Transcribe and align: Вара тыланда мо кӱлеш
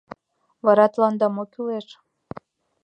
Вара 0.65 0.85
тыланда 0.93 1.27
мо 1.35 1.43
кӱлеш 1.53 1.87